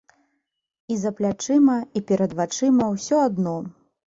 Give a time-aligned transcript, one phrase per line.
[0.95, 3.55] І за плячыма, і перад вачыма ўсё адно.